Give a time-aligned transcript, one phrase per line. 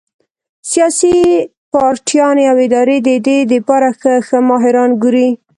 [0.71, 1.13] سياسي
[1.73, 5.27] پارټيانې او ادارې د دې د پاره ښۀ ښۀ ماهران ګوري